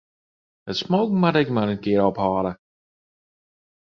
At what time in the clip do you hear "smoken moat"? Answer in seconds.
0.83-1.39